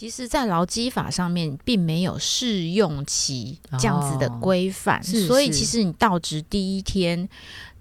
[0.00, 7.28] 其实，在劳基法上面并没有试用期这样子的规范，所以其实你到职第一天，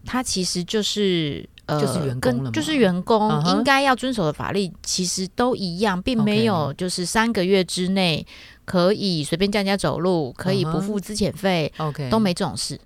[0.04, 8.28] 它其实就是呃，就是员工了，就是员工应该要遵守的法律，其实都一样，并没有就是三个月之内
[8.66, 12.78] 可以随便叫人家走路，可以不付资遣费，OK，都没这种事。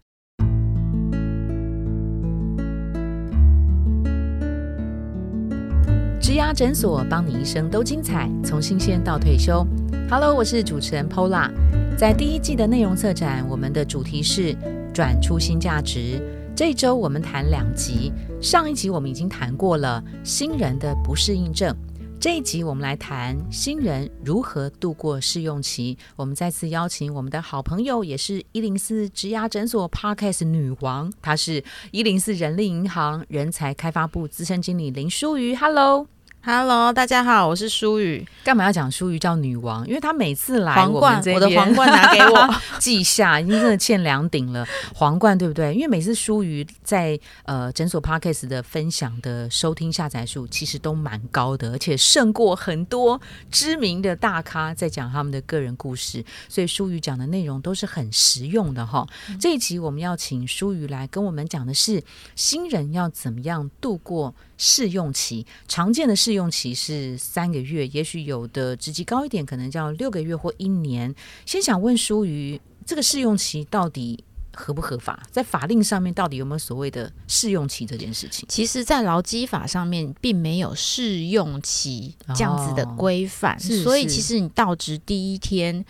[6.33, 9.63] 植牙诊所，帮你一生都精彩，从新鲜到退休。
[10.09, 11.47] Hello，我是主持人 Pola。
[11.95, 14.57] 在第一季的内容策展，我们的主题是
[14.91, 16.19] 转出新价值。
[16.55, 21.71] 这一周我们谈两集，上一集我们已经谈过了新人的不适应症。
[22.19, 25.95] 这一集我们来谈新人如何度过试用期。
[26.15, 35.55] 我们再次邀请我们的好朋友，也是一零四植牙诊所 Parkes 女王，她是一零四人力银行人才开发部资深经理林淑瑜。
[35.55, 36.07] Hello。
[36.45, 38.27] Hello，大家好，我是舒雨。
[38.43, 39.87] 干嘛要讲舒雨叫女王？
[39.87, 44.67] 因为她每次来皇冠，我的皇冠拿给我 记下，已经真的欠两顶了。
[44.93, 45.73] 皇冠对不对？
[45.73, 56.21] 因为每次舒雨在呃诊所 Parkes 的分享的收听下载数其实都蛮高的，而且胜过很多知名的大咖在讲他们的个人故事。
[56.49, 59.07] 所以舒雨讲的内容都是很实用的哈。
[59.39, 62.03] 这一集我们要请舒雨来跟我们讲的是
[62.35, 64.35] 新人要怎么样度过。
[64.57, 71.13] 试用期常见的试用期是三个月，也许有的职级高一点，可能叫六个月或一年。
[71.45, 74.23] 先想问淑瑜，这个试用期到底
[74.53, 75.23] 合不合法？
[75.31, 78.45] 在法令上面到底有没有所谓的试用期这件事情？
[78.47, 85.83] 其实，在劳基法上面并没有试用期这样子的规范，所以其实你到职第一天，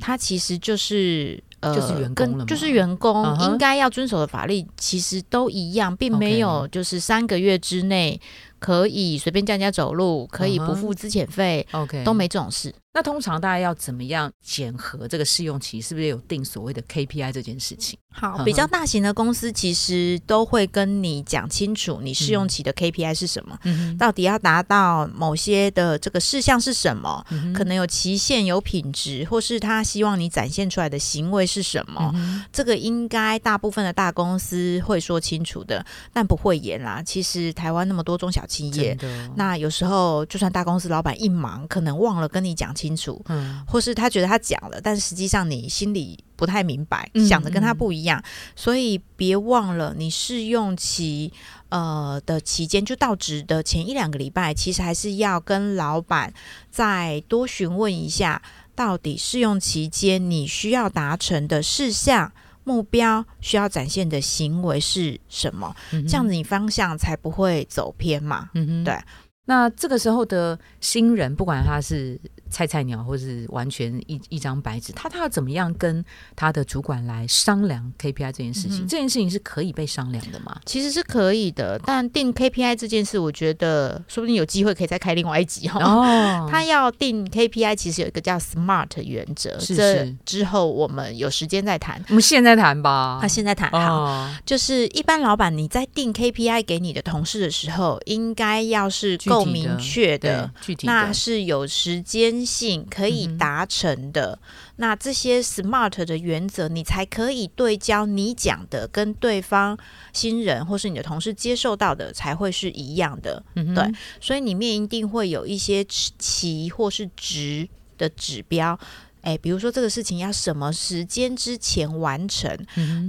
[0.00, 8.20] 它其实就是呃，就是员工了，就是员工应该要遵守的法律，其实都一样，并没有就是三个月之内
[8.58, 12.74] 可以随便叫人家走路，可以不付资遣费，OK，都没这种事。
[12.92, 15.80] 那通常大家要怎么样检核这个试用期？
[15.80, 17.96] 是不是有定所谓的 KPI 这件事情？
[18.12, 27.24] 好，比较大型的公司其实都会跟你讲清楚，你试用期的 KPI 是什么，嗯到底要达到某些的这个事项是什么，
[27.54, 32.12] 可能有期限、有品质，或是他希望你展现出来的行为是什么。
[32.52, 37.00] 这个应该大部分的大公司会说清楚的，但不会严啦。
[37.00, 38.98] 其实台湾那么多中小企业，
[39.36, 42.74] 那有时候就算大公司老板一忙，可能忘了跟你讲。
[42.80, 48.22] 清楚，嗯，或是他觉得他讲了，但实际上你心里不太明白，想的跟他不一样，
[48.56, 51.30] 所以别忘了，你试用期
[51.68, 56.32] 呃的期间就到职的前一两个礼拜，其实还是要跟老板
[56.70, 58.40] 再多询问一下，
[58.74, 62.32] 到底试用期间你需要达成的事项、
[62.64, 65.74] 目标、需要展现的行为是什么，
[66.08, 68.48] 这样子你方向才不会走偏嘛。
[68.54, 68.98] 嗯对。
[69.46, 72.18] 那这个时候的新人，不管他是。
[72.50, 78.80] 菜菜鸟，或是完全一一张白纸，他他要怎么样跟他的主管来商量 KPI 这件事情？
[78.86, 80.60] 这件事情是可以被商量的吗？
[80.66, 85.80] 其实是可以的，但定 KPI 这件事，我觉得说不定有机会可以再开另外一集哈。
[85.82, 92.04] 哦， 他要定 KPI，其实有一个叫 SMART 原则，是之后我们有时间再谈。
[92.08, 93.18] 我们现在谈吧。
[93.20, 102.39] 他现在谈好，就是一般老板你在定 KPI 给你的同事的时候，应该要是够明确的，具体那是有时间。
[102.44, 104.38] 性可以达成的，
[104.76, 109.78] 那这些 SMART 的原则，你才可以对焦你讲的，跟对方
[110.12, 113.42] 新人或是你的同事接受到的才会是一样的。
[113.54, 118.78] 对，所以里面一定会有一些期或是值的指标。
[119.22, 122.58] 哎，比如说这个事情要什么时间之前完成，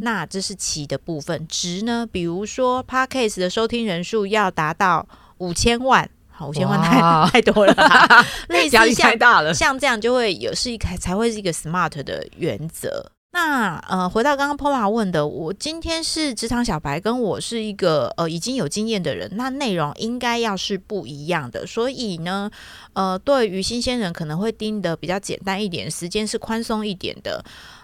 [0.02, 1.48] 那这是期的部分。
[1.48, 6.10] 值呢，比如说 Podcast 的收听人数要达到五千万。
[6.48, 7.74] 五千万太太多了，
[8.50, 13.12] 类似太大了，像这样就会有是一个才会是一个 smart 的原则。
[13.34, 21.66] 那呃，回到刚刚 Pola 问的，我今天是职场小白，跟我是一个呃已经有经验的人，那内容应该要是不一样的。
[21.66, 22.52] 所以呢，
[22.92, 27.42] 呃，对于新鲜人可能会盯的比较简单一点，时间是宽松一点的。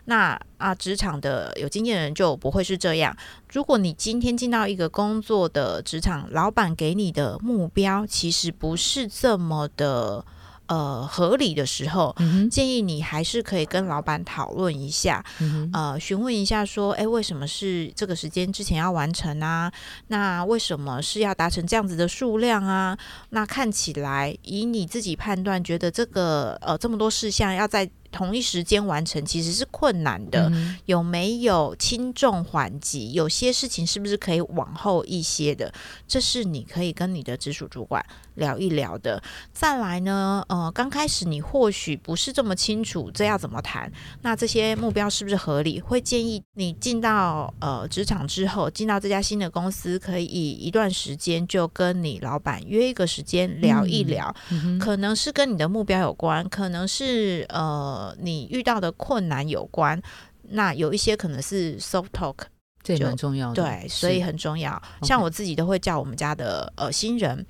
[0.10, 3.16] 那啊，职场的有经验的人就不会是这样。
[3.54, 10.26] 如果你今天进到一个工作的职场，老板给你的目标其实不是这么的。
[10.70, 12.14] 呃，合理的时候，
[12.52, 15.24] 建议你还是可以跟老板讨论一下，
[15.72, 19.72] 呃，询问一下说，哎，为什么是这个时间之前要完成啊？
[20.08, 22.98] 那为什么是要达成这样子的数量啊？
[23.30, 30.52] 那看起来以你自己判断，觉得这个呃这么多事项要在同一时间完成，其实是困难的。
[30.86, 33.14] 有没有轻重缓急？
[33.14, 35.74] 有些事情是不是可以往后一些的？
[36.08, 38.06] 这是你可以跟你的直属主管
[38.36, 39.22] 聊一聊的。
[39.52, 43.92] 再来呢，呃，刚开始你或许不是这么清楚，这要怎么谈？
[44.22, 45.80] 那这些目标是不是合理？
[45.80, 54.34] 会建议你进到呃职场之后，进到这家新的公司，可以一段时间就跟你老板约一个时间聊一聊，
[54.80, 60.02] 可能是跟你的目标有关，可能是呃你遇到的困难有关。
[60.50, 62.38] 那有一些可能是 soft talk，
[62.82, 64.82] 这蛮重要的，对，所以很重要。
[65.02, 67.46] 像我自己都会叫我们家的呃新人。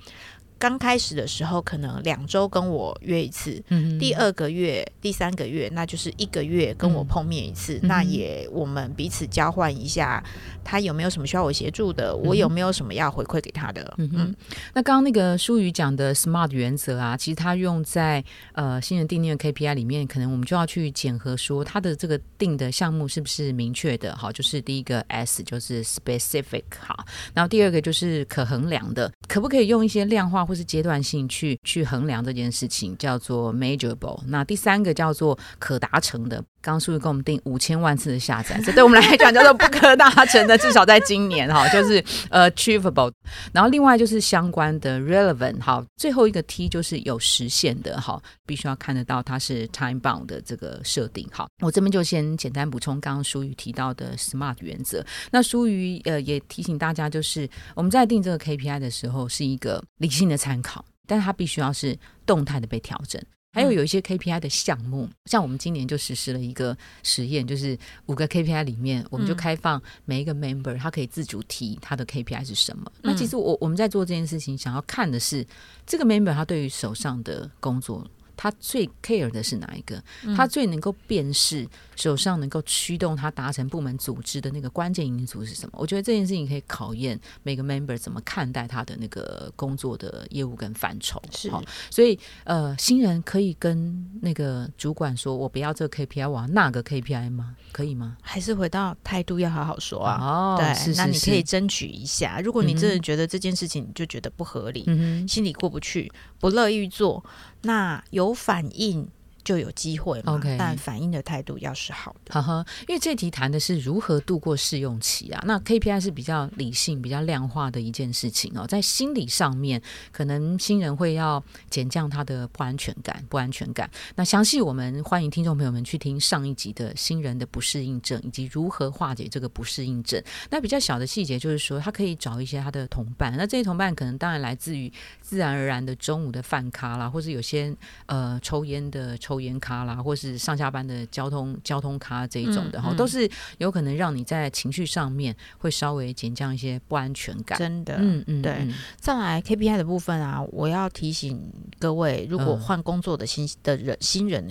[0.58, 3.62] 刚开始的时候，可能两周跟我约一次，
[3.98, 7.78] 第二个月、第三个月，那就是一个月跟我碰面一次。
[7.82, 10.22] 那也我们彼此交换一下，
[10.64, 13.94] 他有没有什么需要我协助的，我有没有什么要回馈给他的。
[13.98, 14.34] 嗯嗯。
[14.74, 24.16] 那刚刚那个舒宇讲的 SMART 原则啊，其实他用在呃新人定定的 KPI 里面，可能我们就要去检核说他的这个定的项目是不是明确的。
[24.16, 30.47] 好，就是第一个 S 就是 specific 好，然后第二个就是可衡量的，可不可以用一些量化？
[30.48, 34.18] 或是阶段性去去衡量这件事情，叫做 measurable。
[34.28, 36.42] 那第三个叫做可达成的。
[36.62, 40.56] 刚刚苏宇给我们定五千万次的下载，这 对我们来讲叫做不可大成的。
[40.56, 43.12] 至少在今年哈，就是 achievable。
[43.52, 45.60] 然后另外就是相关的 relevant。
[45.60, 51.28] 好，最后一个 T 就是有实现的哈，必须要看得到它是 time bound 的这个设定。
[51.30, 55.04] 好，我这边就先简单补充刚刚舒宇提到的 SMART 原则。
[55.30, 60.38] 那舒宇呃也提醒大家，就是我们在定这个 KPI 的时候是一个理性的。
[60.38, 63.20] 参考，但是它必须要是动态的被调整。
[63.58, 67.76] 还有有一些 KPI 的项目，像我们今年就实施了一个实验，就是
[68.06, 72.90] 五个 KPI 里面，我们就开放每一个 member 他可以自主提他的 KPI 是什么。
[73.02, 75.44] 那其实我我们在做这件事情，想要看的是
[75.84, 78.08] 这个 member 他对于手上的工作。
[78.38, 80.00] 他最 care 的是哪一个？
[80.36, 85.72] 他最能够辨识手上能够驱动他达成部门组织的那个关键因素是什么？
[85.76, 91.20] 我觉得这件事情可以考验每个 member 怎么看待他的那个工作的业务跟范畴。
[91.32, 91.50] 是，
[91.90, 97.56] 所以呃，新人可以跟那个主管说：“我不要这个 KPI，我要那个 KPI 吗？
[97.72, 100.16] 可以吗？”还是回到态度要好好说啊？
[100.22, 102.40] 哦，对，那你可以争取一下。
[102.40, 104.84] 如果你真的觉得这件事情你就觉得不合理，
[105.26, 106.08] 心里过不去，
[106.38, 107.24] 不乐意做。
[107.62, 109.08] 那有反应。
[109.48, 110.38] 就有机会嘛？
[110.58, 112.34] 但反应的态度要是好的。
[112.34, 115.42] 呵呵，因为这题谈的是如何度过试用期啊。
[115.46, 118.66] 那 KPI 是比较理性、比较量化的一件事情哦。
[118.66, 119.80] 在心理上面，
[120.12, 123.90] 可能新人会要减降他的不安全感、不安全感。
[124.16, 130.22] 那详细我们欢迎听众朋友们去听上一集的新人的不适应症，以及如何化解这个不适应症。
[130.50, 133.34] 那比较小的细节就是说，他可以找一些他的同伴。
[133.34, 134.92] 那这些同伴可能当然来自于
[135.22, 137.74] 自然而然的中午的饭咖啦，或是有些
[138.04, 139.37] 呃抽烟的抽。
[139.40, 147.58] 烟咖啦，或是上下班的交通交通咖这一种的哈，都是有可能让你在情绪上面会稍微减降一些不安全感。
[147.58, 148.68] 真的，嗯嗯，对。
[148.96, 154.50] 再来 KPI 的部分啊，我要提醒各位，如果换工作的新的人新人，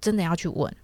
[0.00, 0.74] 真的要去问，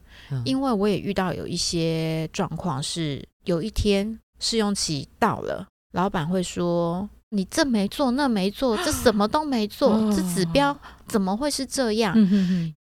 [0.45, 7.09] 因为我也遇到有一些状况是，有一天试用期到了，老板会说。
[7.35, 10.77] 你这没做，那没做，这什么都没做，这指标
[11.09, 12.15] 怎么会是这样？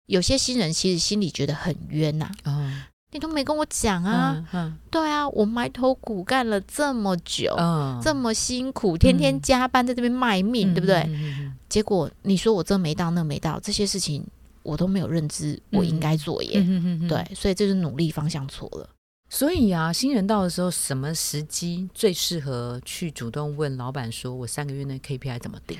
[0.07, 2.29] 有些新人其实心里觉得很冤呐。
[3.13, 4.41] 你都没跟我讲啊！
[4.89, 7.53] 对啊，我埋头苦干了这么久，
[8.01, 11.09] 这么辛苦，天天加班在这边卖命，对不对？
[11.67, 14.25] 结果你说我这没到，那没到，这些事情
[14.63, 16.65] 我都没有认知，我应该做耶。
[17.09, 18.89] 对，所以这是努力方向错了。
[19.33, 25.77] 所以啊，新人到的时候，什么时机最适合去主动问老板说：“我三个月内 KPI 怎么定？”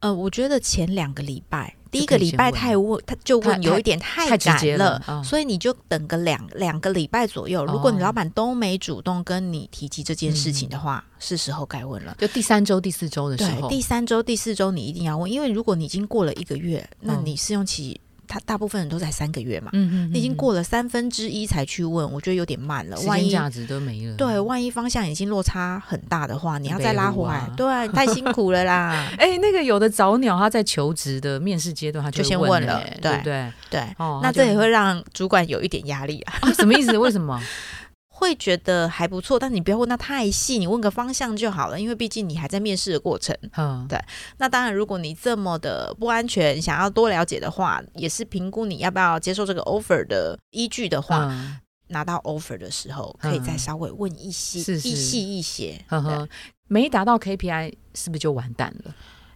[0.00, 7.64] 呃，我觉得前两个礼拜，第一个礼拜太问，他就问有一点太赶了，所以你就等个两两个礼拜左右。
[7.64, 12.14] 如果你老板都没主动跟你提及这件事情的话，是时候该问了。
[12.18, 17.98] 就第三周、第四周的时候，第三周、第四周你一定要问，因为如果你已经过了一个月，那你试用期。
[18.26, 22.98] 他大部分人都在三个月嘛，嗯嗯已经过了三分之一才去问，我觉得有点慢了。
[23.02, 29.08] 万一价值都没了，对，万一方向已经落差很大的话，你要再拉回来，对，太辛苦了啦。
[29.18, 36.52] 哎，那个有的早鸟他在求职的面试阶段，他就先问了，对对对，哦，那这也会让主管有一点压力啊。
[36.54, 36.96] 什么意思？
[36.98, 37.40] 为什么？
[38.18, 43.36] 会觉得还不错，但你不要问他太细，你问个方向就好了，因为毕竟你还在面试的过程。
[43.58, 44.02] 嗯，对。
[44.38, 51.30] 那当然，如果你这么的不安全，想要多了解的话，也是评估你要不要接受这个 offer 的依据的话，
[51.88, 55.78] 拿到 offer 的时候可以再稍微问一些、一细一些。
[55.86, 56.26] 呵呵，
[56.68, 58.94] 没达到 KPI 是不是就完蛋了？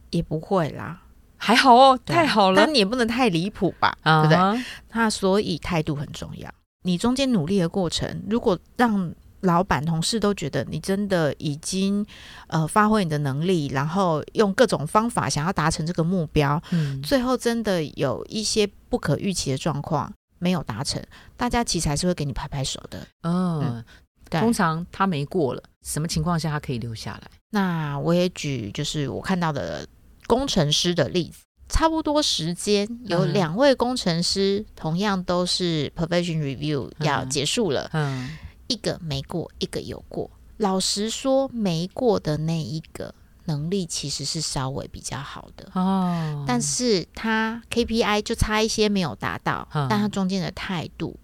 [0.09, 1.03] 也不会啦。
[1.37, 4.65] 还好哦，太好了，但你也不能太离谱吧，对不对？
[4.93, 6.51] 那所以态度很重要。
[6.83, 12.05] 你中间努力的过程，如果让老板、同事都觉得你真的已经
[12.49, 21.03] 呃发挥你的能力，然后用各种方法想要达成这个目标，嗯，最后真的有一些不可预期的状况没有达成，
[21.37, 23.07] 大家其实还是会给你拍拍手的。
[23.23, 23.85] 嗯，
[24.31, 27.31] 通常他没过了，什么情况下他可以留下来？
[27.51, 29.87] 那我也举就是我看到的。
[30.27, 38.29] 工程师的例子，差不多时间有两位工程师，同样都是 profession review 要结束了，嗯，
[38.67, 40.31] 一个没过，一个有过。
[40.59, 43.15] 老实说，没过的那一个
[43.47, 45.71] 能力其实是稍微比较好的。
[45.73, 51.19] 哦，但是他 KPI 就差一些没有达到，但他中间的态度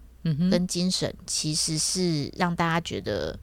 [0.49, 3.37] 跟精神其实是让大家觉得。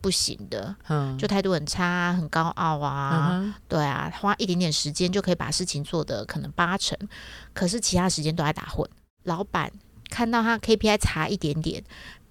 [0.00, 0.74] 不行的，
[1.18, 6.96] 就态度很差，很高傲啊，对啊，花一点点时间就可以把事情做得可能八成，
[7.52, 8.88] 可是其他时间都在打混。
[9.24, 9.70] 老板
[10.08, 11.82] 看到他 KPI 差一点点，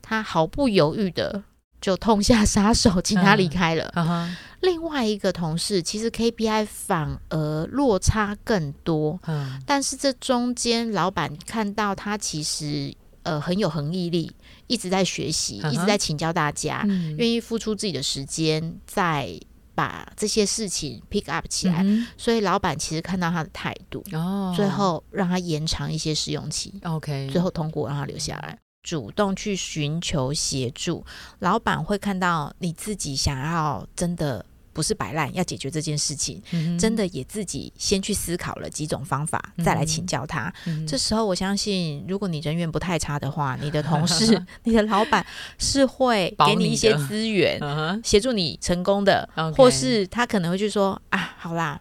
[0.01, 1.43] 他毫不犹豫的
[1.79, 4.29] 就痛下杀手，请他离开了。
[4.61, 9.19] 另外一个同事其实 KPI 反而落差更多，
[9.65, 12.93] 但是这中间老板看到他其实。
[13.29, 14.31] 呃，很有恒毅力，
[14.65, 16.83] 一直在学习，一直在请教大家，
[17.17, 19.39] 愿意付出自己的时间，再
[19.75, 21.85] 把这些事情 pick up 起来。
[22.17, 31.05] 所以老板其实看到他的态度，哦，最后让他延长一些试用期，OK，最后通过让他留下来，主动去寻求协助。
[31.39, 34.43] 老板会看到你自己想要真的。
[34.79, 36.41] 不是摆烂，要解决这件事情，
[36.79, 40.49] 真的也自己先去思考了几种方法，再来请教他。
[40.87, 45.25] 这时候，我相信，如果你人缘不太差的话，你的同事、 你的老板
[45.57, 47.59] 是会给你一些资源，
[48.05, 51.77] 协助你成功的，或是他可能会去说啊，好啦，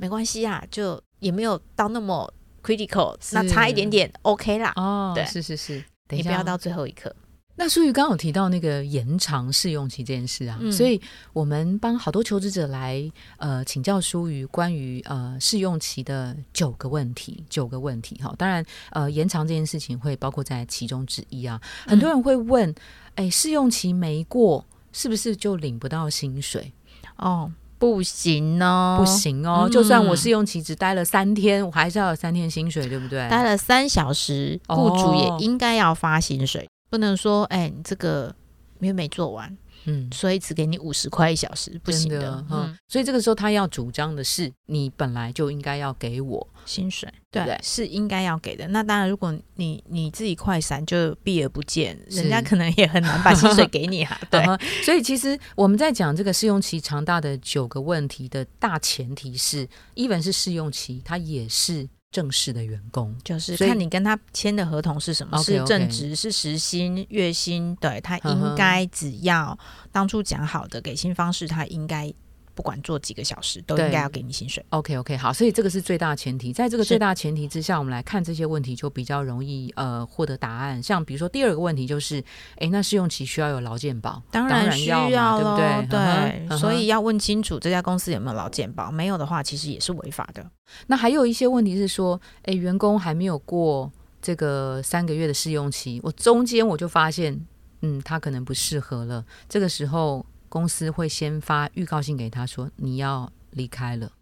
[0.00, 2.28] 没关系啊，就也没有到那么
[2.60, 4.72] critical，那差一点点 OK 啦。
[4.74, 7.14] 哦，对，是是是，你不要到最后一刻。
[7.54, 11.00] 那淑宇刚刚有提到那个延长试用期这件事啊，所以
[11.32, 18.34] 我们帮好多求职者来呃请教淑宇关于呃试用期的九个问题，九个问题哈。
[18.38, 21.60] 当然呃延长这件事情会包括在其中之一啊。
[21.86, 22.74] 很多人会问，
[23.16, 26.72] 哎，试用期没过是不是就领不到薪水？
[27.16, 33.28] 哦，不行哦，不行哦，就算我试用期只待了三天，我还是要有三天薪水，对不对？
[33.28, 36.66] 待了三小时，雇主也应该要发薪水。
[36.92, 38.36] 不能说，哎，你这个
[38.80, 39.56] 因为没做完，
[39.86, 42.76] 嗯，所以只给你五十块一小时，不行的，嗯。
[42.86, 48.68] 所以这个时候他要主张的是，你本来就应该要给我薪水，对，是应该要给的。
[48.68, 54.20] 那当然，如果你你自己快闪就避而不见，人家可能也很难把薪水给你啊。
[54.30, 54.44] 对，
[54.84, 61.88] 所以其实我们在讲这个试用期长大的九个问题的大前提是，even 是试用期，它也是。
[62.12, 69.58] 正式的员工就是看你跟他签的合同是什么，是正职是时薪月薪，对他应该只要
[69.90, 72.12] 当初讲好的给薪方式，他应该。
[72.54, 74.64] 不管做几个小时，都应该要给你薪水。
[74.70, 76.52] OK OK，好，所以这个是最大前提。
[76.52, 80.82] 在这个最大前提之下，我们来看这些问题，就比较容易呃获得答案。
[80.82, 82.22] 像比如说第二个问题就是，
[82.56, 84.22] 哎，那试用期需要有劳健保？
[84.30, 86.48] 当然需要，对不对？
[86.48, 88.90] 对，所以要问清楚这家公司有没有劳健保。
[88.90, 90.44] 没有的话，其实也是违法的。
[90.86, 93.90] 那还有一些问题是说，哎，员工还没有过
[94.20, 97.46] 这个三个月的试用期，我中间我就发现，
[97.80, 99.24] 嗯，他可能不适合了。
[99.48, 100.24] 这个时候。
[100.52, 104.12] 公司会先发预告信给他说你要离开了，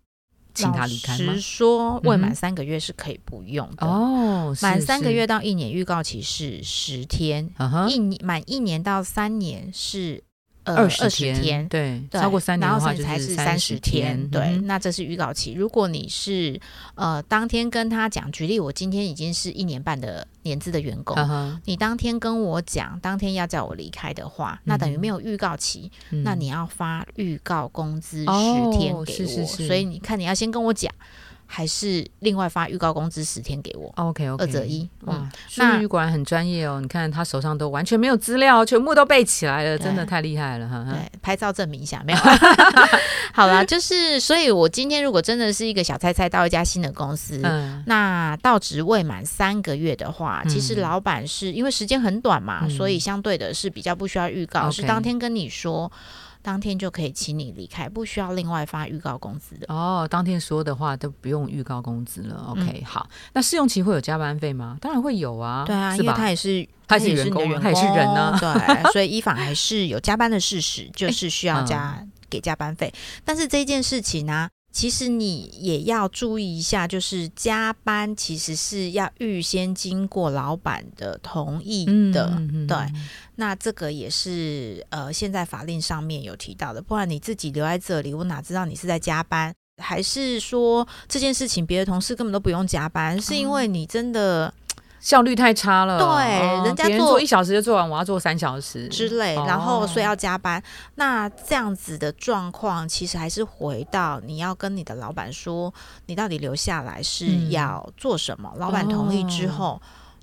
[0.54, 1.34] 请他离开吗？
[1.40, 4.56] 说未满三个月是可以不用的哦。
[4.62, 7.50] 满三个月到一年预告期是十天，
[7.88, 10.22] 一年满一年到三年是。
[10.64, 15.52] 二十天，对，超过三年的话才是三十天，对，那这是预告期。
[15.52, 16.60] 如果你是
[16.94, 21.16] 呃当天跟他讲，举例，我今天已经是一年半的年资的员工，
[21.64, 28.26] 你当天跟我讲，当天要叫我离开的话，那等于没有预告期，那你要发预告工资十
[28.78, 30.92] 天给我，所以你看你要先跟我讲。
[31.52, 34.88] 还是另外发预告工资十天给我，OK OK，二择一。
[35.06, 36.80] 哇，淑宇果然很专业哦！
[36.80, 40.86] 你看他手上都完全没有资料，全部都背起来了，真的太厉害了哈！
[40.88, 42.18] 对，拍照证明一下没有？
[43.34, 47.42] 好啦，就是所以，我今天如果真的是一个小菜菜到一家新的公司，
[47.86, 55.90] 那到职未满三个月的话，其实老板是因为时间很短嘛，所以相对的是比较不需要预告，是当天跟你说。
[56.42, 60.06] 当天就可以请你离开，不需要另外发预告工资的哦。
[60.10, 62.46] 当天说的话都不用预告工资了。
[62.48, 64.76] OK，好，那试用期会有加班费吗？
[64.80, 65.64] 当然会有啊。
[65.66, 68.36] 对啊，因为他也是他也是员工，他也是人呢。
[68.40, 72.92] 对， 所以依法还是有加班的事实，就是需要加给加班费。
[73.24, 82.76] 但是这件事情呢，其实你也要注意一下，就是加班其实是要预先经过老板的同意的，对。
[83.36, 94.52] 那这个也是呃，现在法令上面有提到的，不然你自己留在这里，我哪知道你是在加班，还是说这件事情别的同事根本都不用加班，是因为你真的。
[95.00, 100.62] 效率太差了，对，人家做一小时就做完，我要做三小时之类，然后所以要加班。
[100.94, 105.72] 那这样子的状况，其实还是回到你要跟你的老板说，
[106.06, 108.52] 你到底留下来是要做什么？
[108.58, 109.80] 老板同意之后。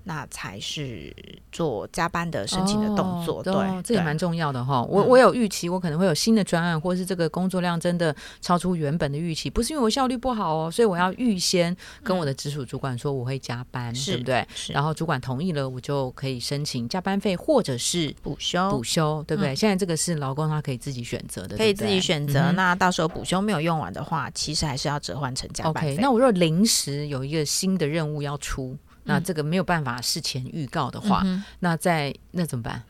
[0.07, 1.13] 那才是
[1.51, 4.81] 做加班的申请的动作，对，这也蛮重要的哈。
[4.83, 14.47] 我我有预期，我可能会有新的专案，或者是这个工作量真的超出原本的预期，不是因为我效率不好哦，所以我要预先跟我的直属主管说我会加班，对不对？
[14.69, 19.53] 然后主管同意了，我就可以申请加班费或者是补休，补休，对不对？
[19.53, 22.53] 现在这个是劳工他可以自己选择的，可以自己选择。
[22.53, 25.97] 那到时候补休没有用完的话，其实还是要折换成加班费。
[25.99, 28.77] 那我若临时有一个新的任务要出。
[29.07, 31.23] 那这个没有办法事前预告的话，
[31.59, 32.83] 那在那怎么办？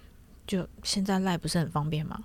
[0.45, 2.17] 就现在赖不是很方便吗？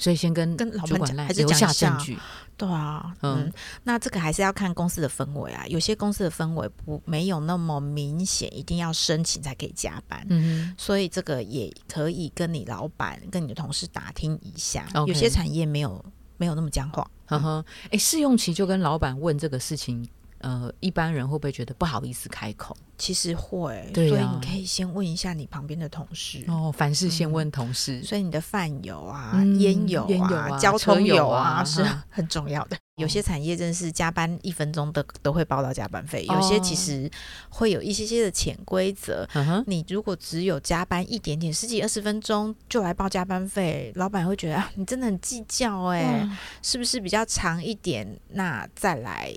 [0.00, 2.18] 所以先跟 跟老板赖留下证据。
[2.56, 3.52] 对啊，嗯，
[3.84, 5.64] 那这个还是要看公司的氛围啊。
[5.68, 10.26] 有些公司的氛围不没有那么明显，一定要申请才可以加班。
[10.28, 14.84] 嗯所以这个也可以跟你老板、跟你的同事打听一下。
[15.06, 16.04] 有些产业没有
[16.36, 17.08] 没有那么僵化。
[17.26, 20.08] 呵呵，哎，试用期就跟老板问这个事情。
[20.38, 22.76] 呃，一般人会不会觉得不好意思开口？
[22.96, 26.72] 其实会，所以你可以先问一下你旁边的同事哦。
[26.76, 32.76] 凡事先问同事，所以你的饭友啊、烟友啊、交通友啊是很重要的。
[32.98, 37.08] 有些产业真是加班一分钟都都会报到加班费，有些其实
[37.48, 39.26] 会有一些些的潜规则。
[39.66, 46.28] 你如果只有加班一点点，十几二十分钟就来报加班费，老板会觉得啊，你真的很计较哎，
[46.60, 49.32] 是不是比较长一点，那再来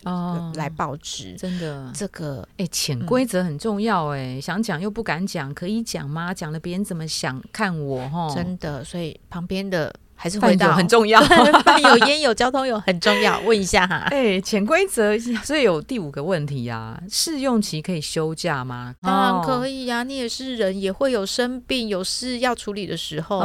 [0.55, 1.35] 来报职？
[1.37, 6.33] 真的，这个哎，潜规则很重要哎，想讲又不敢讲，可以讲吗？
[6.33, 8.09] 讲了别人怎么想看我？
[8.09, 9.93] 哈，真的，所以旁边的。
[10.21, 11.19] 还是回到很重要，
[11.81, 14.05] 有烟有交通有很重要，问一下哈。
[14.13, 18.93] 哎，潜规则，所以有第五个问题呀，试用期可以休假吗？
[19.01, 23.39] 当然可以呀，你也是人，也会有生病有事要处理的时候，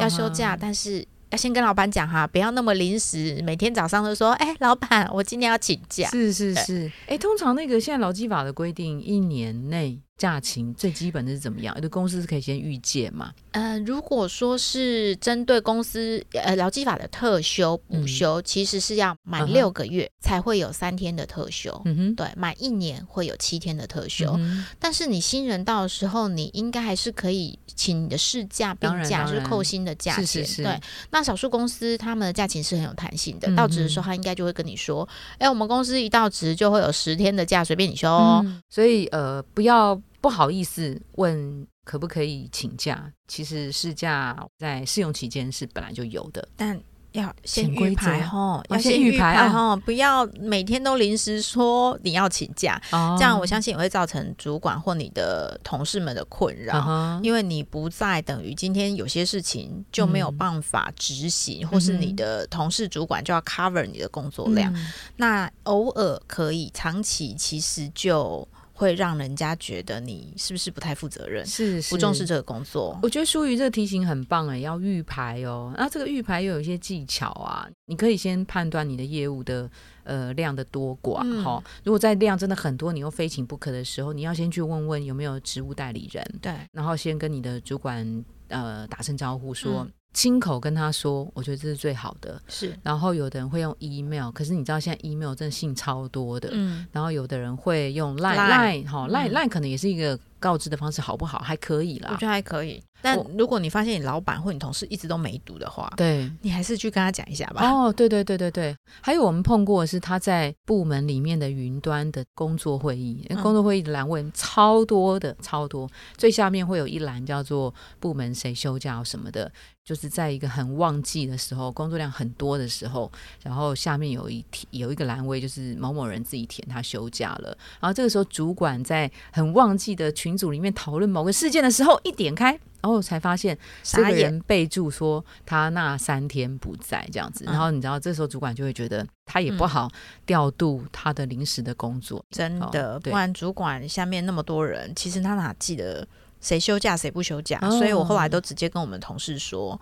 [0.00, 6.08] 要休假，但是要先跟老板讲哈，不要那么临时，每天早上都说，哎，老板，我今天要请假。
[6.10, 9.98] 是是是，哎，通常那个现在劳基法的规定，一年内。
[10.20, 11.74] 假期最基本的是怎么样？
[11.76, 13.32] 有的公司是可以先预借嘛？
[13.52, 21.72] 呃，如果说是针对公司呃劳基法的特休补休，其实是要满六个月才会有三天的特休。
[21.86, 24.38] 嗯哼，对，满一年会有七天的特休。
[24.78, 30.44] 但是你新人到的时候，你应该还是可以请你的事假、病假，就是扣薪的假钱。
[30.58, 30.78] 对，
[31.10, 33.50] 那少数公司他们的假期是很有弹性的。
[33.56, 35.08] 到职的时候，他应该就会跟你说
[35.40, 38.44] ：“哎，我们公司一到职就会有十天的假，随便你休。”哦。
[38.68, 39.98] 所以呃，不要。
[40.20, 43.10] 不好意思问可不可以请假？
[43.26, 46.80] 其实试驾在试用期间是本来就有的，但
[47.12, 52.80] 要先预排哈，要先预排哈，不要每天都临时说你要请假，
[53.18, 64.72] 这样我相信也会造成主管或你的同事们的困扰，因为你不在，等于今天有些事情就没有办法执行，或是你的同事主管就要 cover 你的工作量，
[65.16, 68.46] 那偶尔可以，长期其实就。
[68.80, 72.98] 会让人家觉得你是不是不太负责任，是不重视这个工作？
[73.02, 75.74] 我觉得淑瑜这个提醒很棒哎，要预排哦。
[75.76, 79.70] 那这个预排又有一些技巧啊，你可以先判断你的业务的
[80.04, 81.62] 呃量的多寡哈。
[81.84, 89.86] 如果在量真的很多，你又非请不可的时候，你要先去问问有没有职务代理人，对，然后先跟你的主管呃打声招呼说。
[90.12, 92.40] 亲口跟他说，我觉得这是最好的。
[92.48, 96.50] 是，然后有的人会用 email，可是你知道现在 email 真的信超多的。
[96.52, 100.18] 嗯，然后有的人会用 line line，哈，line line 可能也是一个。
[100.40, 101.38] 告知的方式好不好？
[101.40, 102.82] 还可以啦，我觉得还可以。
[103.02, 107.68] 但如果你发现你老板或你同事一直都没读的话，对你还是去跟他讲一下吧。
[107.68, 108.76] 哦，对对对对对。
[109.00, 115.88] 还有我们碰过的是他在部门里面的云端的工作会议，工作会议的栏位超多的，超多。
[116.16, 119.50] 最下面会有一栏叫做部门谁休假什么的，
[119.84, 123.10] 就是在一个很旺季的时候，工作量很多的时候，
[123.42, 127.56] 然后下面有一有一个栏位，就是某某人自己填他休假了。
[127.80, 130.10] 然后这个时候主管在很旺季的。
[130.20, 139.90] 群组里面讨论某个事件的时候，一点开，然后才发现这个人备注说他那三天不在这样子，然后你知道这时候主管就会觉得他也不好
[140.26, 146.06] 调度他的临时的工作，真的，不然主管下面那么多人，其实他哪记得
[146.40, 147.58] 谁休假谁不休假？
[147.70, 149.80] 所以我后来都直接跟我们同事说。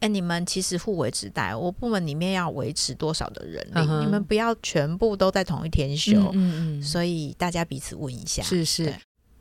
[0.00, 8.92] 哎，你们其实互为指代，我部门里面要维持多少的人力，你们不要全部都在同一天休，嗯嗯嗯，所以大家彼此问一下，是是，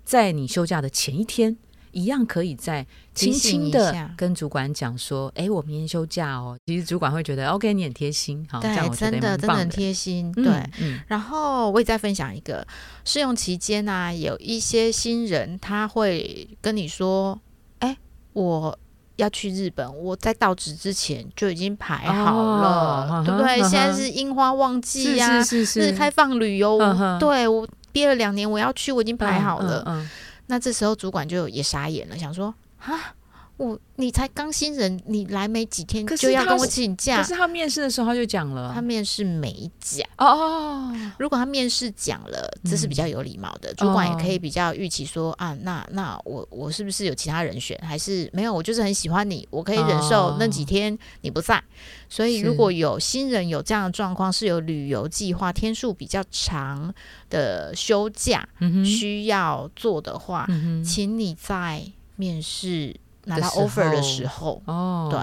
[0.06, 1.58] 在你休假的前一天，
[1.92, 9.70] 一样可以在轻轻的跟主管讲说：“哎，我明天休假哦。”其实主管会觉得 OK，你很贴心，好，这样对，我觉得真的真的很。
[9.70, 12.66] 贴心，嗯对。，嗯然后我也再分享一个，
[13.06, 17.40] 试用期间呢、有一些新人他会跟你说
[17.80, 17.98] ：“哎，
[18.34, 18.78] 我
[19.18, 23.62] 要去日本，我在到职之前就已经排好了，哦对不对？
[23.62, 30.06] 嗯现在是樱花旺季是呀、是是是，是开放旅游，嗯对我憋了两年，我要去，我已经排好了。
[30.52, 33.16] 那这时候主管就也傻眼了，想说：啊，
[33.62, 37.24] 我你才刚新人，你来没几天就要跟我请假可。
[37.28, 40.04] 是他面试的时候他就讲了，他面试没讲。
[40.18, 48.52] 哦哦，如果他面试讲了，这是比较有礼貌的，主管也可以比较预期说啊，那那我我是不是有其他人选，还是没有？
[48.52, 51.64] 我就是很喜欢你，我可以忍受哦那几天你不在。
[52.10, 56.92] 所以如果有新人有这样的状况，是有旅游计划天数比较长
[57.30, 61.84] 的休假嗯，需要做的话，嗯，请你在
[62.16, 65.20] 面试拿到 offer 的时候，哦，对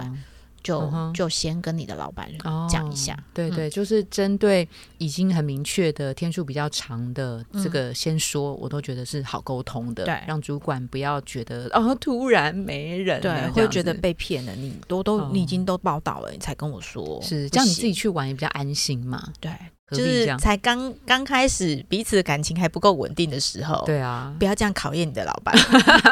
[0.60, 3.16] 就、就先跟你的老板哦讲一下。
[3.32, 14.54] 对对，就是针对已经很明确的天数比较长的这嗯个先说，我都觉得是好沟通的，对让主管不要觉得哦突然没人，对，会觉得被骗了。
[14.56, 19.50] 你都都、哦你已经都报道了，你才跟我说，是这样，你自己去玩也比较安心嘛，对，
[19.90, 20.36] 就是？
[20.38, 25.56] 才刚刚开始彼此的感情还不够稳定的时候，，对啊，不要这样考验你的老板。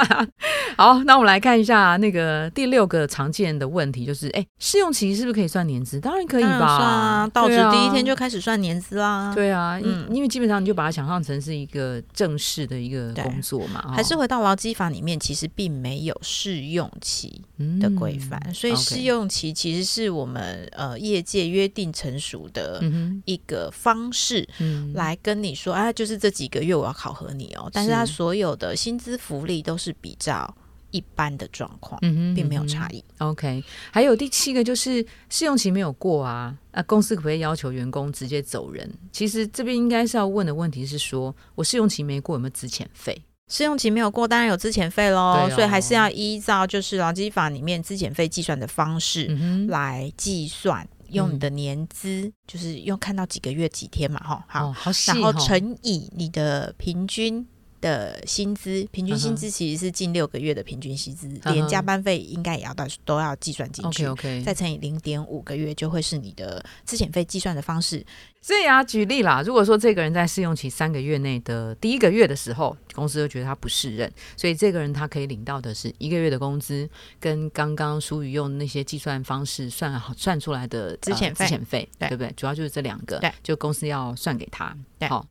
[0.77, 6.01] 好，那我们来看一下那个第六个常见的问题，就是哎，试用期是不是可以算年资？
[6.01, 10.07] 当然可以吧，算啊，到职第一天就开始算年资啦。，对啊，因、嗯。
[10.17, 17.43] 因为基本上你就把它想象成是一个正式的一个工作嘛，还是哦回到劳基法里面，其实并没有试用期
[17.81, 24.49] 的规范，嗯所以试用期其实是我们呃业界约定成熟的嗯一个方式。
[24.59, 30.55] 嗯，来跟你说，啊，就是这几个月我要考核你哦，但是他所有的薪资福利都是比较
[30.91, 33.05] 一般的状况，嗯哼，并没有差异。
[33.19, 38.91] OK，还有第七个就是试用期没有过啊，啊，公司可不可以要求员工直接走人？
[39.13, 43.21] 其实这边应该是要问的问题是说，我试用期没过有没有资遣费？
[43.49, 49.27] 试用期没有过，当然有资遣费喽，哦所以还是要依照就是劳基法里面资遣费计算的方式
[49.69, 57.47] 来计算，用你的年资，就是用看到几个月几天嘛，哈，好，哦，好细然后哦乘以你的平均。
[57.87, 68.05] 的薪资，平均薪资其实是近六个月的平均薪资，连加班费应该也要到都要计算进去，OK，再乘以零点五个月，就会是你的资遣费计算的方式。
[68.43, 82.33] 所以啊，举例啦，如果说这个人在试用期三个月内的第一个月的时候，公司就觉得他不适任，所以这个人他可以领到的是一个月的工资，跟刚刚淑宇用那些计算方式算好算出来的资遣费对对不对？
[82.37, 85.27] 主要就是这两个，对，就公司要算给他，对好。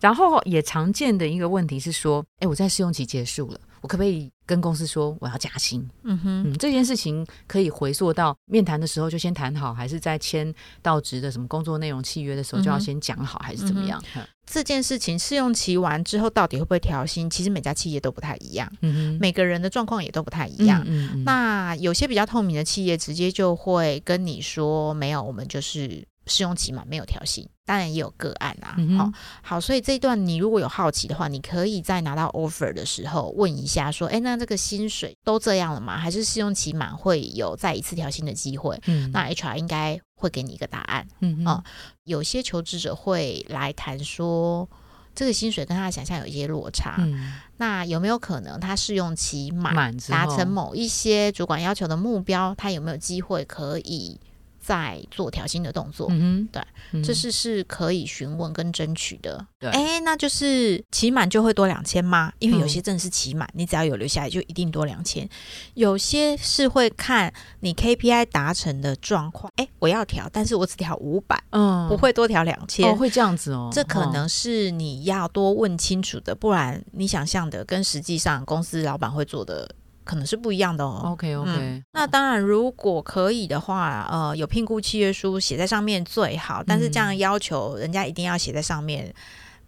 [0.00, 5.88] 然后也常见的一个问题是说，哎，我在试用期结束了，我可不可以跟公司说我要加薪？
[6.04, 10.52] 嗯哼，嗯，这件事情可以回溯到面谈的时候就先谈好，还是在签
[10.82, 14.02] 到职的什么工作内容契约的时候就要先讲好，还是怎么样？
[14.50, 17.28] 这件事情试用期完之后，到底会不会调薪？
[17.28, 20.82] 其实每家企业都不太一样，嗯，每个人的状况也都不太一样。
[21.22, 27.48] 那有些比较透明的企业，直接就会跟你说，没有，我们就是试用期嘛，没有调薪。
[27.64, 35.98] 当然也有个案啊，好、嗯哼好，所以这一段你如果有好奇的话，你可以在拿到 offer 的时候问一下，说，哎，那这个薪水都这样了吗？
[35.98, 38.80] 还是试用期满会有再一次调薪的机会？
[38.86, 41.06] 嗯那 HR 应该会给你一个答案。
[41.20, 41.62] 嗯哦
[42.04, 44.66] 有些求职者会来谈说，
[45.14, 46.94] 这个薪水跟他的想象有一些落差。
[46.98, 54.18] 嗯那有没有可能他试用期满满达成某一些主管要求的目标，他有没有机会可以
[54.68, 56.08] 再做调薪的动作？
[56.10, 59.46] 嗯对嗯这是是可以询问跟争取的。
[59.58, 62.30] 对哎，那就是期满就会多两千吗？
[62.38, 65.26] 因为有嗯些真的是期满，你只要有留下来就一定多两千。
[65.72, 69.50] 有些是会看你 KPI 达成的状况。
[69.56, 72.86] 哎，我要调，但是我只调五百，嗯不会多调两千。
[72.86, 79.68] 哦会这样子哦，这可哦能是你要多问清楚的，不然你想象的跟实际上公司老板会做的
[80.08, 81.10] 可能是不一样的哦。
[81.12, 89.12] OK OK，嗯那当然，如果可以的话，呃，有聘雇契约书写在上面最好，但是这样要求人家一定要写在上面，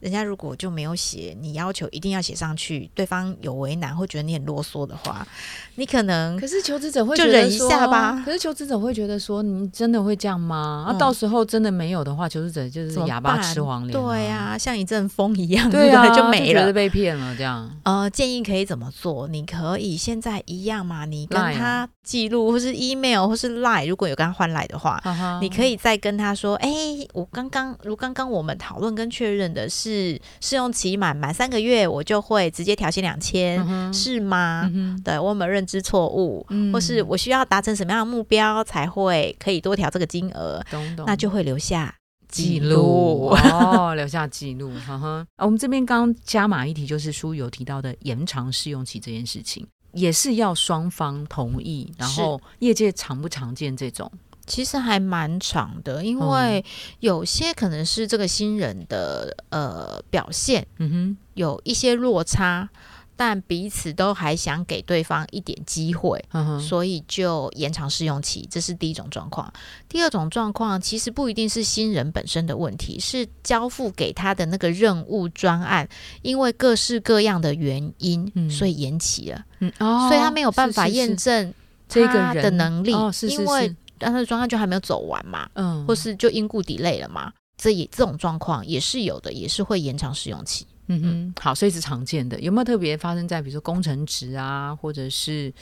[0.01, 5.27] 人家如果就没有写，你要求一定要写上去，对方有为难或觉得你很啰嗦的话，
[5.75, 8.23] 你可能可是求职者会就忍一下吧。
[8.25, 10.87] 可是求职者会觉得说，你真的会这样吗？
[10.89, 13.93] 啊，到时候真的没有的话，求职者就是哑巴吃黄连。
[13.93, 17.71] 对呀，像一阵风一样， 对啊， 就没了，被骗了这样。
[17.83, 19.29] 呃，建议可以怎么做？
[19.29, 24.99] 你可以现在一样嘛，你跟他记录，或是 email，或是 line，如果有跟他换 line 的话，
[25.43, 26.71] 你可以再跟他说，哎，
[27.13, 29.90] 我刚刚如刚刚我们讨论跟确认的是。
[29.91, 33.59] 是试用期满满三个月，我就会直接调薪两千，
[33.93, 34.71] 是吗？
[35.05, 40.65] 对我有没有认知错误，或是我需要达成什么样的目标才会可以多调这个金额？
[41.05, 41.93] 那就会留下
[42.29, 44.73] 记录 哦，留下记录。
[44.87, 51.93] 哈哈，我们这边刚加码一题，就是书有提到的延长试用期这件事情，也是要双方同意。
[51.99, 54.11] 然后业界常不常见这种？
[54.51, 56.65] 其实还蛮长的，因为
[56.99, 62.69] 有些可能是这个新人的呃表现，嗯哼，有一些落差，
[63.15, 66.21] 但彼此都还想给对方一点机会，
[66.61, 69.53] 所以就延长试用期，这是第一种状况。
[69.89, 75.89] 第二种状况其实不一定是新人本身的问题，是交付给他的那个任务专案，
[76.23, 81.55] 因为各式各样的原因，所以延期了，嗯，哦，所以他没有办法验证
[81.89, 82.93] 这个人的能力，
[83.29, 83.77] 因为。
[84.01, 90.67] 但他的专案就还没有走完嘛，嗯，或是就因故抵累了嘛，这也这种状况也是有的，也是会延长试用期。
[90.89, 92.41] 嗯哼，好，所以是常见的。
[92.41, 95.53] 有没有特别发生在比如说工程职啊，或者是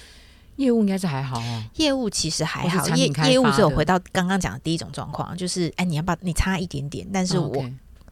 [0.56, 0.80] 业务？
[0.80, 1.64] 应该是还好哦。
[1.74, 7.62] 业务其实还好，业业务只有回到刚刚讲的第一种状况，就是哎，你要把你差一点点，但是我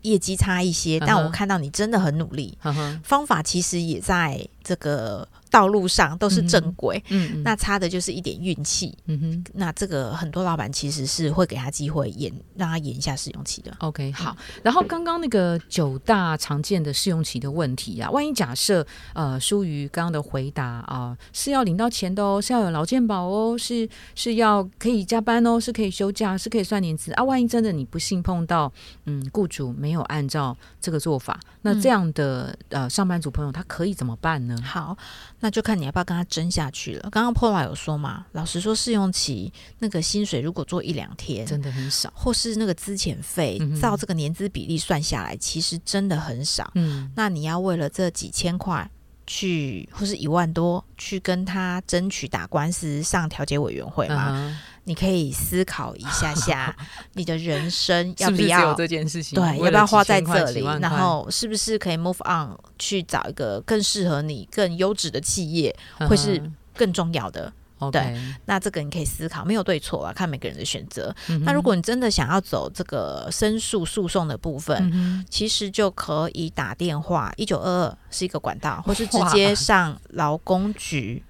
[0.02, 2.58] 业绩差一些，但我看到你真的很努力，
[3.02, 5.26] 方法其实也在这个。
[5.56, 9.44] 道路上都是正轨，嗯，那差的就是一点运气，嗯哼。
[9.54, 13.74] 那这个很多老板其实是会给他机会演，让他演一下试用期的。
[13.78, 14.36] OK，好。
[14.62, 27.24] 然后刚刚那个九大常见的试用期的问题啊，万一假设呃，疏于刚刚的回答啊，是要领到钱的哦，是要有劳健保哦，是是要可以加班哦，是可以休假，是可以算年资啊。
[27.24, 28.70] 万一真的你不幸碰到
[29.06, 34.54] 嗯，雇主没有按照这个做法，那这样的呃上班族朋友他可以怎么办呢？
[34.62, 34.94] 好。
[35.40, 37.08] 那就看你要不要跟他争下去了。
[37.10, 46.70] 刚刚 Paula 有说嘛，老实说，试用期那个薪水如果做一两天，真的很少，或是那个资遣费照这个年资比例算下来，其实真的很少。
[46.74, 48.90] 嗯，那你要为了这几千块
[49.26, 54.56] 去，或是一万多去跟他争取打官司上调解委员会嘛？
[54.84, 56.74] 你可以思考一下下，
[57.14, 59.34] 你的人生要不要这件事情？
[59.34, 60.64] 对，要不要花在这里？
[60.80, 65.76] 然后是不是可以 move on 去找一个更适合你、更优质的企业，
[66.08, 66.40] 会是
[66.72, 67.52] 更重要的？
[67.92, 71.14] 对，那这个你可以思考，没有对错啊，看每个人的选择。
[71.42, 81.22] 那如果你真的想要走这个申诉诉讼的部分，其实就可以打电话一九二二是一个管道，或是直接上劳工局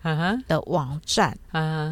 [0.47, 1.37] 的网站，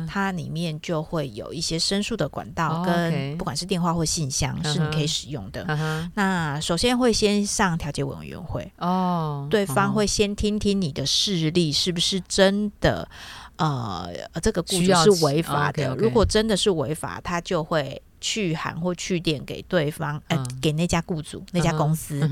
[0.08, 5.66] 它里面就会有一些申诉的管道，跟不管是电话或信箱是你可以使用的。
[6.14, 13.08] 那首先会先上调解委员会哦，对方会先听听你的事例是不是真的。
[13.56, 14.12] 呃，
[14.42, 15.94] 这个雇主是违法的。
[15.96, 22.28] 如果真的是违法，他就会去函或去电给对方，呃，给那家雇主、那家公司，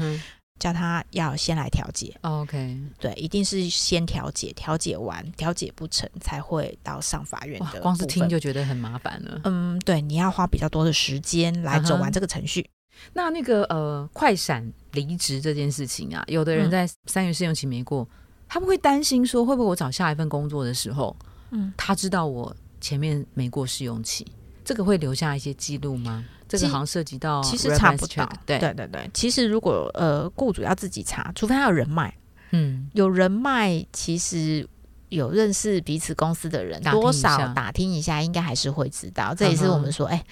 [0.59, 2.17] 叫他要先来调解。
[2.23, 7.81] OK，对，一定是先调解，调解完调解不成，才会到上法院的。
[7.81, 9.41] 光是听就觉得很麻烦了。
[9.45, 12.69] 嗯，对，你要花比较多的时间来走完这个程序。
[13.15, 18.09] 那那个呃，快闪离职这件事情啊，有的人在三月试用期没过。
[18.53, 21.17] 他们会担心说会不会我找下一份工作的时候，
[21.53, 24.27] 嗯，他知道我前面没过试用期，
[24.63, 26.23] 这个会留下一些记录吗？
[26.47, 29.11] 这个好像涉及到其实查不到，对对对对。
[29.15, 32.15] 其实如果呃雇主要自己查，除非他有人脉，
[32.51, 34.69] 嗯，有人脉，其实
[35.09, 39.35] 有认识彼此公司的人，多少打听一下，应该还是会知道。
[39.35, 40.23] 这也是我们说，哎，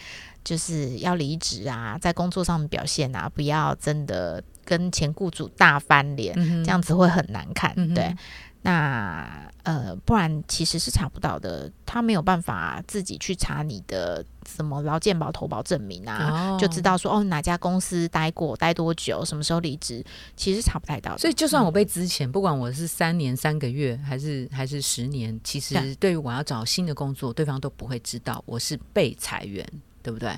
[0.44, 4.44] 就是要离职啊，在工作上面表现啊，不要真的。
[4.70, 7.74] 跟前雇主大翻脸，这样子会很难看。
[7.92, 8.14] 对，
[8.62, 11.68] 那呃，不然其实是查不到的。
[11.84, 20.04] 他没有办法自己去查你的什么劳健保投保证明啊，就知道说哦哪家公司待过，待多久，什么时候离职，
[20.36, 21.18] 其实查不太到。
[21.18, 29.66] 所以就算我被资遣，不管我是三年三个月，还是还是十年，其实对于我要找新的工作，对方都不会知道我是被裁员，
[30.00, 30.30] 对不对？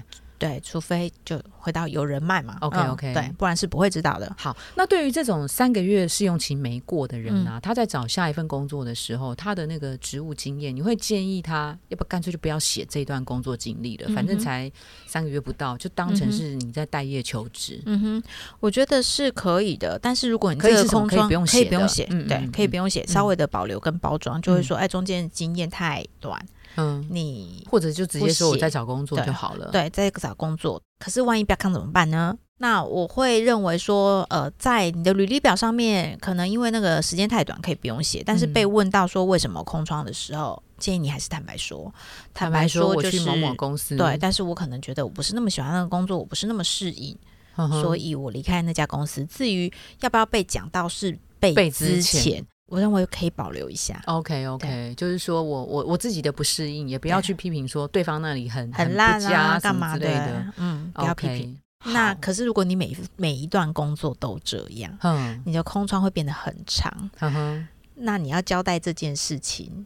[0.43, 2.57] 对，除非就回到有人脉嘛。
[2.61, 4.35] OK，嗯 OK 对，不然是不会知道的。
[4.39, 14.71] 好，那对于这种三个月试用期没过的人呢啊，他在找下一份工作的时候，他的那个职务经验，你会建议他要不干脆就不要写这段工作经历了，反正才
[15.07, 17.83] 三个月不到，就当成是你在待业求职。
[17.87, 18.23] 嗯哼，
[18.61, 21.73] 我觉得是可以的，但是如果你可以这个空窗可以不用写的。
[21.73, 26.39] 不用写，对可以不用写，稍微的保留跟包装，就会说，哎，中间的经验太短，
[26.77, 32.37] 嗯，你或者就直接说我在找工作对就好了。，对在找工作，可是万一不要看怎么办呢？
[32.59, 38.23] 那我会认为说，呃，在你的履历表上面，可能因为那个时间太短，可以不用写。
[38.25, 41.93] 但是嗯被问到说为什么空窗的时候，建议你还是坦白说，
[42.33, 47.17] 坦白白说我就是去某某公司，对，但是我可能觉得我不是那么喜欢那个工作，我不是那么适应，
[47.57, 49.25] 呵呵，所以我离开那家公司。
[49.27, 54.03] 至于要不要被讲到是被被之前，我认为可以保留一下。
[54.07, 60.47] OK OK，就是说我我我自己的不适应，也不要去批评说对方那里很很不烂啊，干嘛之类的。
[60.57, 61.59] 嗯，不要批评。
[61.85, 67.11] 那可是如果你每每一段工作都这样，嗯你的空窗会变得很长。
[67.19, 69.85] 嗯哼，那你要交代这件事情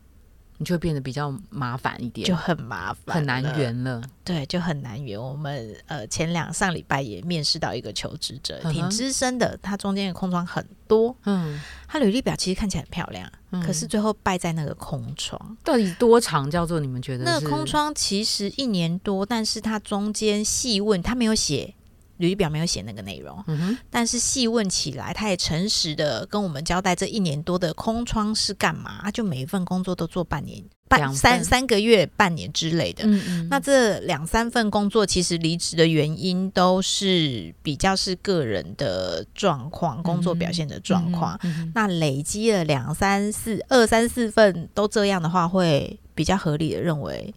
[0.59, 3.47] 你就会变得比较麻烦一点，就很麻烦，很难。
[3.57, 4.03] 圆了。
[4.25, 5.21] 对，就很难圆。
[5.21, 15.57] 我们呃前两上礼拜也面试到一个求职者，嗯挺资深的，他中间的空窗很多，嗯，他履历表其实看起来很漂亮，嗯可是最后败在那个空窗。
[15.63, 17.65] 到底多长叫做你们觉得那个空？
[17.65, 21.75] 窗其实一年多，但是他中间细问，他没有写
[22.19, 33.05] 履历表，没有写那个内容，嗯，但是细问起来，他也诚实的跟我们交代这一年多的空窗是干嘛，他就每一份工作都做半年、半两三三个月、半年之类的。
[33.05, 41.39] 嗯嗯那这两三份工作，其实离职的原因都是比较是个人的状况、工作表现的状况。，
[41.75, 47.35] 那累积了两三四、二三四份都这样的话，会比较合理的认为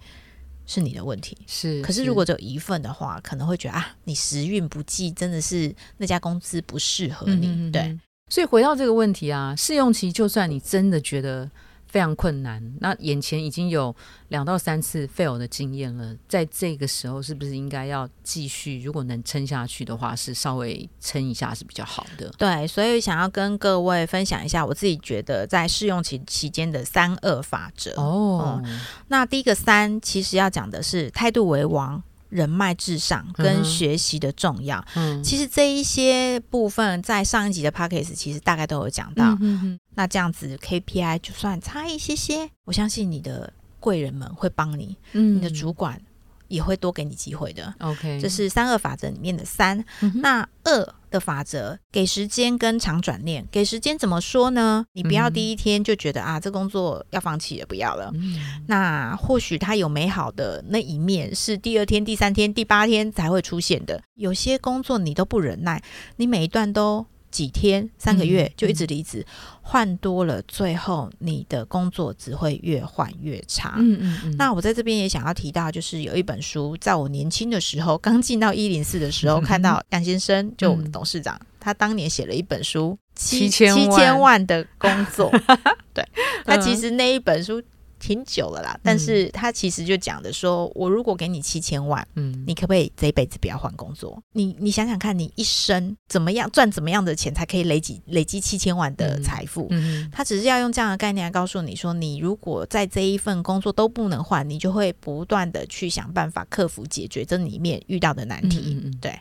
[0.70, 1.36] 是你的问题。
[1.48, 1.82] 是。
[1.82, 7.72] 可是如果只有一份的话，可能会觉得啊，你时运不济，真的是那家公司不适合你。
[7.72, 7.98] 对，
[8.30, 11.50] 所以回到这个问题啊，试用期就算你真的觉得
[11.90, 13.94] 非常困难，那眼前已经有
[14.28, 18.80] 两到三次 fail 的经验了，在这个时候是不是应该要继续？
[18.80, 22.32] 如果能撑下去的话，是稍微撑一下是比较好的。
[22.38, 27.92] 对，所以想要跟各位分享一下，我自己觉得在试用期期间的三二法则。
[27.96, 28.62] 哦，
[29.08, 34.86] 那第一个三，其实要讲的是态度为王、人脉至上跟学习的重要。
[34.96, 39.36] 嗯，其实这一些部分在上一集的 p a c k a g e 其实大概都有讲到。
[39.42, 46.02] 嗯哼那这样子 KPI 就算差一些些，我相信你的贵人们会帮你，嗯你的主管
[46.48, 47.76] 也会多给你机会的。
[47.80, 49.84] OK，这是三二法则里面的三。
[50.00, 53.46] 嗯那二的法则，给时间跟长转念。
[53.52, 54.86] 给时间怎么说呢？
[54.94, 58.10] 你不要嗯第一天就觉得、啊，这工作要放弃了，不要了。
[58.14, 64.02] 嗯那或许它有美好的那一面，是第二天、第三天、第八天才会出现的。
[64.16, 65.84] 有些工作你都不忍耐，
[66.16, 69.26] 你每一段都几天、三个月嗯就一直离职，
[69.62, 73.76] 换多了，最后你的工作只会越换越差。
[73.78, 85.32] 嗯嗯嗯，那我在这边也想要提到，就是有一本书，在我年轻的时候，刚进到一零四的时候， 看到杨先生，就我们董事长，他当年写了一本书，七千七千万的工作。
[85.94, 86.08] 对
[86.46, 87.62] 他嗯其实那一本书
[88.00, 94.22] 挺久了啦，但是他其实就讲的说，我如果给你七千万，嗯你可不可以这一辈子不要换工作？
[94.34, 99.68] 你你想想看，你一生怎么样赚怎么样的钱才可以累积累积七千万的财富？
[99.72, 108.76] 嗯他只是要用这样的概念来告诉你说，你如果在这一份工作都不能换，你就会不断的去想办法克服解决这里面遇到的难题。
[108.76, 109.20] 嗯嗯嗯对，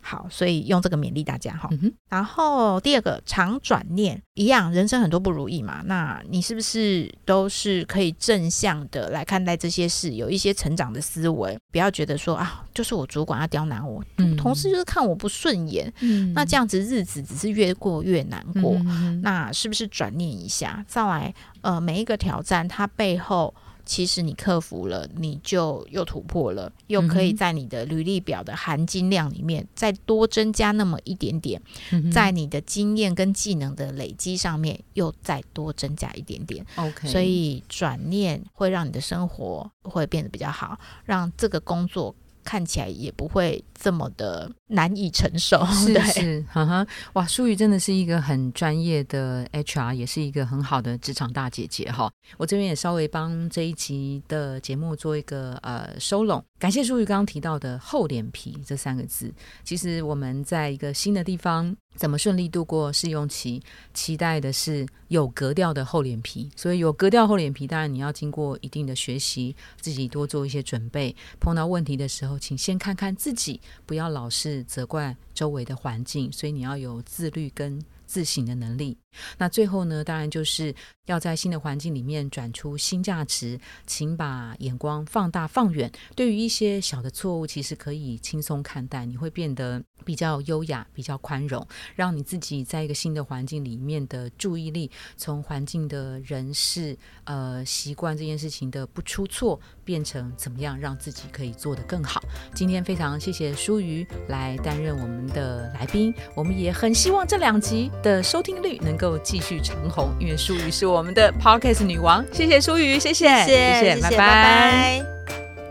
[0.00, 1.68] 好，所以用这个勉励大家哈。
[1.72, 18.74] 嗯然后第二个常转念一样，人生很多不如意嘛，那你是不是都是可以正向的来看待这些事，有一些成长的思维，不要觉得说啊，就是我主管要刁难我，嗯同事就是看我不顺眼，嗯那这样子日子只是越过越难过。
[18.86, 23.54] 嗯那是不是转念一下，再来呃每一个挑战，它背后
[23.90, 42.14] 其实你克服了，你就又突破了，又可以在你的履历表的含金量里面再多增加那么一点点，嗯在你的经验跟技能的累积上面又再多增加一点点，OK，所以转念会让你的生活会变得比较好，让这个工作。
[42.50, 52.10] 看起来也不会这么的难以承受，是对，是，哈哈，哇，舒瑜真的是一个很专业的 HR，也是一个很好的职场大姐姐哈。
[52.38, 56.44] 我这边也稍微帮这一集的节目做一个呃收拢。
[56.60, 59.32] 感谢淑玉刚刚提到的“厚脸皮”这三个字。
[59.64, 63.62] 其实我们在一个新的地方，怎么顺利度过试用期，
[63.94, 66.50] 期待的是有格调的厚脸皮。
[66.54, 71.16] 所以有格调厚脸皮，当然你要经过一定的学习，自己多做一些准备。
[71.40, 76.30] 碰到问题的时候，请先看看自己，不要老是责怪周围的环境。
[76.30, 78.98] 所以你要有自律跟自省的能力。
[79.38, 80.74] 那最后呢，当然就是
[81.06, 85.90] 要在新的环境里面转出新价值，请把眼光放大放远。
[86.14, 99.60] 对于一些小的错误，其实可以轻松看待，你会变得比较优雅、比较宽容，让你自己在一个新的环境里面的注意力，从环境的人事、呃习惯这件事情的不出错，
[99.90, 102.22] 变成怎么样让自己可以做得更好。
[102.54, 108.96] 今天非常谢谢舒瑜来担任我们的来宾，我们也很希望这两集的收听率能。
[109.00, 112.22] 够继续长红，因为舒瑜是我们的 Podcast 女王。
[112.30, 115.02] 谢谢舒瑜，谢谢，谢谢，拜拜。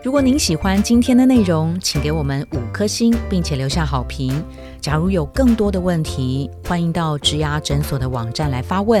[0.02, 4.42] 如果您喜欢今天的内容，请给我们五颗星，并且留下好评。
[4.80, 9.00] 假如有更多的问题，欢迎到植牙诊所的网站来发问。